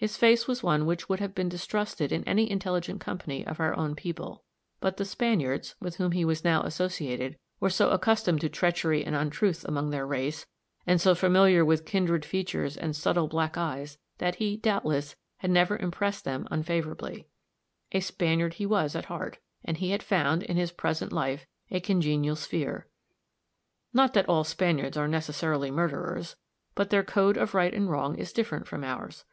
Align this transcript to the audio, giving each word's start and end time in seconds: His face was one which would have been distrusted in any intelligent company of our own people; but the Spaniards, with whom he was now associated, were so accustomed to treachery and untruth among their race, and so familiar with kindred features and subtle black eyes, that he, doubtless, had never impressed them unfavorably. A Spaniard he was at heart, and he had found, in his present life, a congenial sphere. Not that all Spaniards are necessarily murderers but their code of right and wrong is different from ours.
His 0.00 0.16
face 0.16 0.46
was 0.46 0.62
one 0.62 0.86
which 0.86 1.08
would 1.08 1.18
have 1.18 1.34
been 1.34 1.48
distrusted 1.48 2.12
in 2.12 2.22
any 2.22 2.48
intelligent 2.48 3.00
company 3.00 3.44
of 3.44 3.58
our 3.58 3.76
own 3.76 3.96
people; 3.96 4.44
but 4.78 4.96
the 4.96 5.04
Spaniards, 5.04 5.74
with 5.80 5.96
whom 5.96 6.12
he 6.12 6.24
was 6.24 6.44
now 6.44 6.62
associated, 6.62 7.36
were 7.58 7.68
so 7.68 7.90
accustomed 7.90 8.40
to 8.42 8.48
treachery 8.48 9.04
and 9.04 9.16
untruth 9.16 9.64
among 9.64 9.90
their 9.90 10.06
race, 10.06 10.46
and 10.86 11.00
so 11.00 11.16
familiar 11.16 11.64
with 11.64 11.84
kindred 11.84 12.24
features 12.24 12.76
and 12.76 12.94
subtle 12.94 13.26
black 13.26 13.56
eyes, 13.58 13.98
that 14.18 14.36
he, 14.36 14.56
doubtless, 14.56 15.16
had 15.38 15.50
never 15.50 15.76
impressed 15.76 16.24
them 16.24 16.46
unfavorably. 16.48 17.26
A 17.90 17.98
Spaniard 17.98 18.54
he 18.54 18.66
was 18.66 18.94
at 18.94 19.06
heart, 19.06 19.38
and 19.64 19.78
he 19.78 19.90
had 19.90 20.04
found, 20.04 20.44
in 20.44 20.56
his 20.56 20.70
present 20.70 21.12
life, 21.12 21.44
a 21.72 21.80
congenial 21.80 22.36
sphere. 22.36 22.86
Not 23.92 24.14
that 24.14 24.28
all 24.28 24.44
Spaniards 24.44 24.96
are 24.96 25.08
necessarily 25.08 25.72
murderers 25.72 26.36
but 26.76 26.90
their 26.90 27.02
code 27.02 27.36
of 27.36 27.52
right 27.52 27.74
and 27.74 27.90
wrong 27.90 28.14
is 28.16 28.32
different 28.32 28.68
from 28.68 28.84
ours. 28.84 29.24